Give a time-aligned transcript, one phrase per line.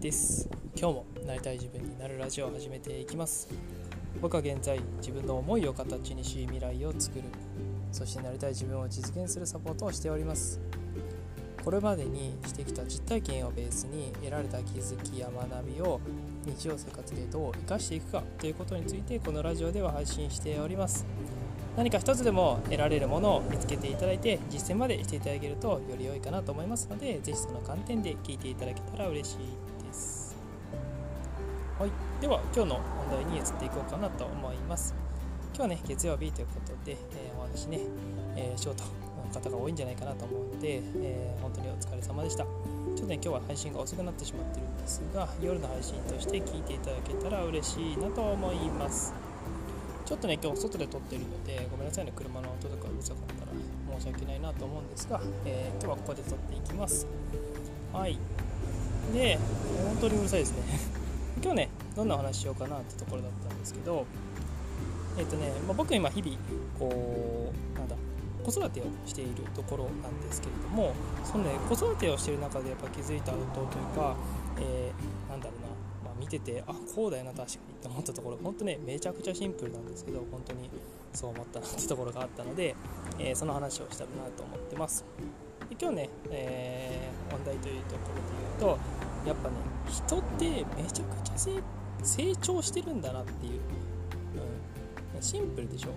[0.00, 0.48] です。
[0.74, 3.48] 今日もなりたい自分になるラジオを始めていきます。
[4.22, 7.24] 僕は現在自分の思いを形にし未来を作る。
[7.92, 10.58] そしてなりたい自分を実現するサポートをしております。
[11.62, 16.00] これまでにしてきた実体験をベースに得られた気づきや学びを
[16.46, 21.04] 日常生活でどう生かしていくかということについてこのラジオでは配信しております。
[21.76, 29.36] 何か一つでも得られるものを見つけていただいて実践までしていただけるとより良いかなと思いますので是非その観点で聞いていただけたら嬉しい。
[29.36, 29.69] です
[31.80, 34.94] はいでは今日の本題に移っていこうかなと思います
[35.54, 37.80] 今日はね月曜日ということで、えー、お話ね、
[38.36, 42.50] えー、ショートの方が多いんじゃないかなと思うので、えー、本当にお疲れ様でしたちょ
[42.96, 49.14] っとね今日は配信が遅くなってしまってるんですが夜の配信として聞いていただけたら嬉しいなと思います
[50.04, 57.06] ちょっとね、今日外で撮ってるので、ごめんなさいね、車の音とかうるさかったら申し訳ないなと思うんですが、えー、今日はここで撮っていきます。
[57.92, 58.18] はい。
[59.14, 59.38] で、
[59.86, 60.99] 本当にうるさいですね。
[61.42, 64.06] 今日ね、どんなお話しようかなってところだったんですけど、
[65.18, 66.36] えっ、ー、とね、まあ、僕今日々、
[66.78, 67.96] こう、なんだ、
[68.44, 70.92] 子育てをしているところなんですけれども、
[71.24, 74.16] そのね、子育てをしている中でやっぱ気づいたことというか、
[74.60, 80.70] えー、なんだろうな、ま見ててあこうだよな確かにって思ったところ本当ねめちゃくちゃシンプルなんですけど本当に
[81.12, 82.74] そう思ったなってところがあったので、
[83.18, 85.04] えー、その話をしたらなと思ってます。
[85.68, 88.22] で今日ね、えー、本題というところで
[88.60, 89.54] 言うとやっぱね
[89.88, 91.62] 人ってめちゃくちゃ
[92.02, 93.52] 成長してるんだなっていう、
[95.14, 95.88] うん、シンプルでしょ？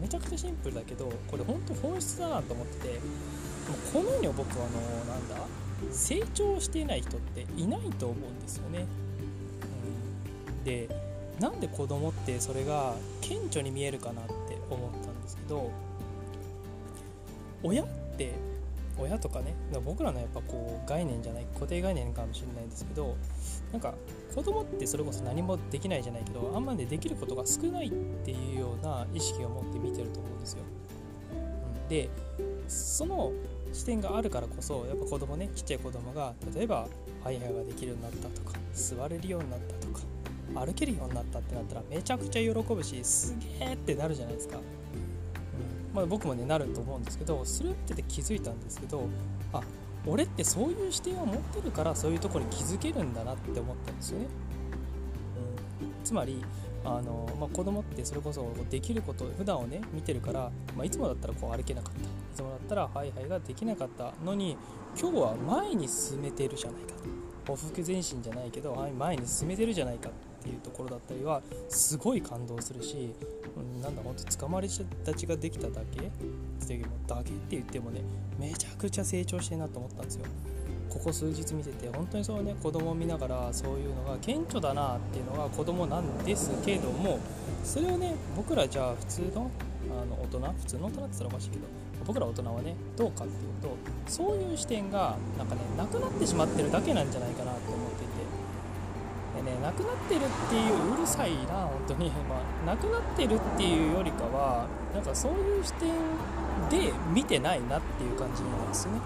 [0.00, 3.00] めちゃくちゃシンプルだけどこれ本当本質だなと思ってて
[3.92, 5.36] この世に僕はあのなんだ
[5.92, 8.86] 成長していない人っていないと思うんですよね。
[10.56, 10.64] うん。
[10.64, 10.88] で
[11.40, 14.32] なんで子供ってそれが顕著に見えるかなって
[14.70, 15.70] 思ったんですけど
[17.62, 18.34] 親って
[18.98, 19.54] 親とかね
[19.84, 23.16] 僕らのやっぱこう概念じゃない固定概念かもしれないんですけど
[23.72, 23.94] なんか
[24.34, 27.90] 子供ってそれこそ何もできないじゃないけどあんまりできることが少ないっ
[28.24, 30.62] ていうような意識を持って見てると思うんですよ。
[31.88, 32.08] で
[32.68, 33.32] その
[33.72, 36.88] 視点があるからこそやっぱ子供ねちっちゃい子供が例えば
[37.22, 40.00] ハイハイができるようになったとか座れるようになったとか
[40.54, 44.58] 歩けるようになったってなったらめちゃくちゃ喜ぶしすげえってなるじゃないですか、
[45.98, 49.08] まあ、僕もねなると思うんですけどスルってて気づいたんですけど
[49.52, 49.60] あ
[50.06, 54.26] 俺ってそういう視点を持ってるからそういうところに気づけるんだなって思ったんですよね、
[55.82, 56.44] うん、つまり
[56.84, 62.00] あの、まあ、子供ってそれこそできること普段をね見てるから、まあ、いつもだったらこう歩けなかった。
[62.00, 62.02] い
[62.36, 64.56] つもだったらハイハイができなかったのに
[64.98, 67.17] 今日は前に進めてるじゃないかと。
[67.48, 73.14] 往復前進じゃないけど前に進めてるじゃないかっていうところだったりはすごい感動するし、
[73.56, 74.84] うん、なんだほんと捕まり立
[75.16, 76.10] ちができただけ
[77.08, 78.02] だけって言ってもね
[78.38, 80.26] めちゃくちゃ成長してるなと思ったんですよ。
[80.90, 87.18] ここ数日見てて本当にそうね子供を見ながらそういうのが顕著だなっていうのが子供なんですけども
[87.62, 89.50] それをね僕らじゃあ普通の
[89.90, 91.62] あの大人普通の大人って言ったらおかしいけど
[92.06, 93.76] 僕ら大人はねどうかっていうと
[94.06, 98.18] そういう視点がなんかねなくなってしまってるだけなんじゃないかなと思っていて。
[99.44, 102.10] でねなくなってるっていううるさいな本当に。
[102.10, 105.88] まあなくなってるっていうよりかはなんかそういう視点
[106.68, 109.00] で見てないなっていう感じなんですよね、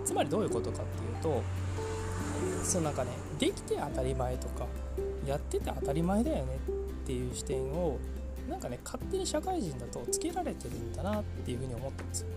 [0.00, 1.42] うん、つまりどういうことかっていうと
[2.64, 4.66] そのなんかねできて当たり前とか
[5.26, 7.98] やってて当たり前だよねっていう視点を
[8.48, 12.28] なんかね勝手に社会人だとつけられてるんだなっていうふうに思ったんですよ。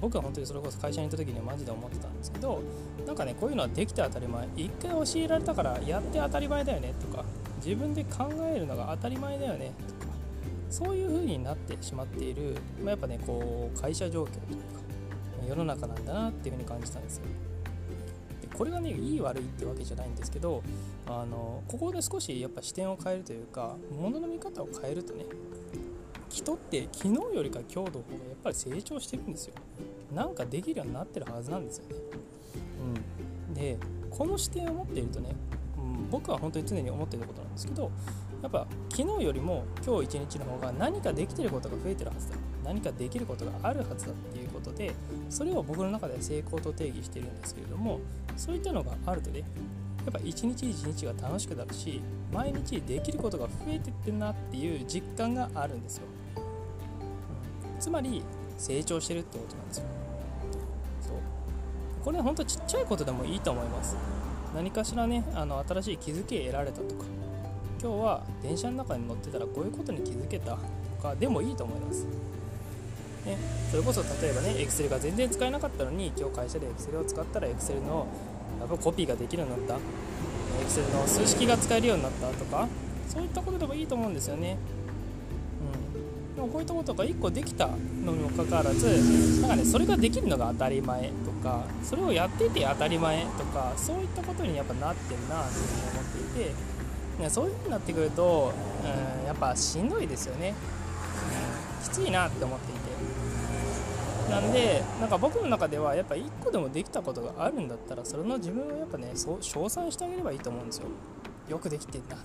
[0.00, 2.62] 僕は本当にそれこそ会社に行った時にはマジで思ってたんですけど
[3.04, 7.24] なんかねこういうのはできて当たり前一回教えられたからやって当たり前だよねとか
[7.64, 10.12] 自分で考えるのが当たり前だよねとか
[10.70, 14.62] そういう風になってしまっている、まあ、やっぱねこう会社状況というか
[15.48, 17.24] 世の中なんだなっていう風に感じたんですよ。
[18.58, 20.64] これがねいい悪いってわけじゃないんですけど
[21.06, 25.26] あのここで少しやっぱ視点を変えるというか物の見方を変えるとね
[26.28, 28.00] 人って昨日よりか今日の方がや
[28.34, 29.54] っぱり成長してるんですよ
[30.12, 31.94] なんかできるようになってるはずなんですよね。
[33.48, 33.78] うん、で
[34.10, 35.36] この視点を持っているとね、
[35.76, 37.90] うん、僕は本当に常に思っていることなんですけど
[38.42, 38.66] やっぱ
[38.98, 44.92] 昨日よりも今日一日の方が何かできてることが増えてるはずだ何かできることがあるはずだっていうことで
[45.30, 48.00] それを僕の中で成功と定義してるんですけれども
[48.36, 49.44] そういったのがあるとねや
[50.10, 52.02] っぱ一日一日が楽しくなるし
[52.32, 56.02] 毎日できることが増えてってるなっていう実感があるんですよ、
[57.78, 58.24] つまり
[58.56, 59.84] 成長してるってことなんですよ。
[61.02, 61.14] そう。
[62.04, 63.96] これ本当ちっちゃいことでもいいと思います。
[64.54, 67.04] 何かしらねあの新しい気づき得られたとか
[67.80, 70.56] 今日は電車の中に乗ってたらこういうことに気づけた。
[70.56, 72.04] とかでもいいと思います。
[73.24, 73.36] ね、
[73.70, 78.06] それこそ例えばね Excel が全然使えなかったのに今日会社で Excel を使ったら Excel の
[78.58, 79.84] やっぱコピーができるようになった。
[80.64, 82.28] Excel の数式が使えるようになった。
[82.30, 82.66] とか
[83.08, 84.56] そういったことでもいいと思うんですよね。
[86.30, 91.12] うん、でもこういったことが1個できたのにもかかわらずなんかねそれができるのが当たり前。
[91.24, 93.24] とかそれをやっていて当たり前。
[93.24, 96.04] とかそういったことにやっぱなってんなっていうふうに思っ
[96.34, 96.52] ていて、
[97.28, 98.52] そういうふうになってくると、
[99.20, 100.54] うん、やっぱしんどいですよね、
[101.80, 102.88] うん、きついなって思っていて。
[104.30, 110.88] なんでなんか僕の中ではやっぱ1個でもできたことがあるんだったらそれの自分をやっぱねそう称賛してあげればいいと思うんですよ。
[111.48, 112.16] よくできてんだ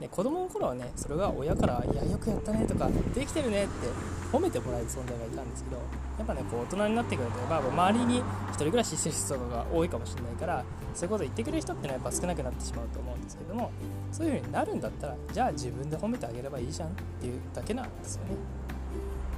[0.00, 3.86] ね、子供の頃はねそれが親から「いやよくやったね」とか「できてるね」って
[4.32, 5.76] 褒めてもらえる存在がいたんですけど
[6.18, 10.64] やっぱねこう大人になってくると、まあ、周りに1人暮らししてる人とかが多いかもしれないから
[10.94, 13.70] そういうこと言ってくれる人ってのはやっぱ少なくなってしまうと思うんですけども
[14.10, 18.30] そういう風になるんだったらじゃあ自分で褒めてあげればいいじゃんっていうだけなんですよね。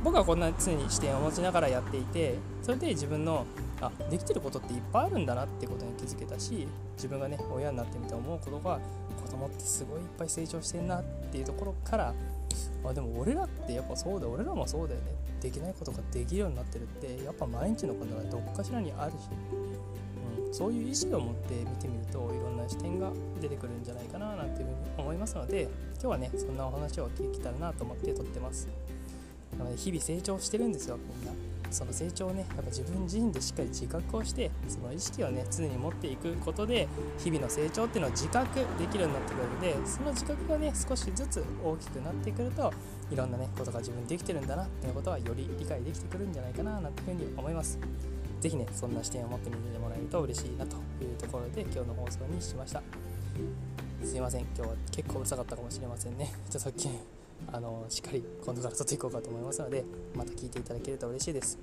[0.05, 3.47] 僕はこんな常に視点を持ちながらやっていてそれで自分の
[3.82, 8.79] あできてることっていっぱいあるんだなってことに気づけたし自分がね親になってみて思うことが
[9.25, 12.14] 子供ってすごいいっぱい成長してんなっていうところから
[12.84, 15.06] あでも俺らってやっぱそうだ俺らもそうだよね。
[15.40, 19.17] できないことができるようになってるってやっぱ毎日のことがどっかしらにあるし、
[20.46, 25.62] うん、そういう意識を持って見てみるといろんな視点が出てくるんじゃないかななんていうふうに思いますので
[25.94, 28.69] 今日はねそんなお話を聞けたらなと思って撮ってます。
[29.58, 31.51] なので日々成長してるんですよみんな。
[31.72, 36.88] その成長をねやっぱ自分自身でしっかり自覚をしてその意識をね常に持っていくことで
[37.19, 42.72] 日々の成長っていうのを自覚できるようになってくるのでその自覚がね少しずつ大きくなってくると
[43.10, 47.78] いろんなねことが自分できてるんだなっていうことはより理解できてくるんじゃないかななんていうふうに思います。
[48.40, 52.82] 是非ねそんな視点を持ってみてもらえると嬉しいなというところで今日の放送にしました。
[54.04, 54.40] すいません。
[54.40, 56.26] 今日は結構うるさかったかもしれませんね。
[56.26, 56.88] ちょっとさっき
[57.50, 59.85] あのしっかり今度から撮っていこうかと思いますので
[60.15, 61.59] また聞いていただけると嬉しいです。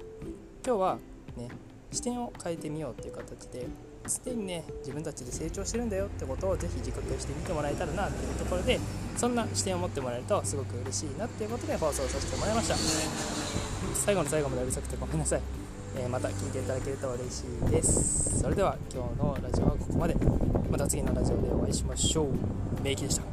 [0.66, 0.98] 今日は
[1.38, 1.50] ね
[1.92, 3.66] 視点を変えてみようっていう形で
[4.06, 8.80] すでにね自分たちで成長してるんだよってことをぜひ自覚してみてもらえたらなっていうところで
[9.18, 12.76] そんな視点を持ってもらえるとすごく嬉しいなっていうことで放送させてもらいました。
[13.96, 15.42] 最後の最後までうるさくてごめんなさい、
[15.98, 18.40] えー、また聞いていただけると嬉しいです。
[18.40, 20.16] それでは今日のラジオはここまで。
[20.70, 22.28] また次のラジオでお会いしましょう。
[22.84, 23.24] メイキでした。